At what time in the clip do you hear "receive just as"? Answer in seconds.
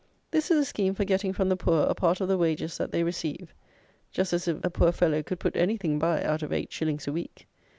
3.03-4.47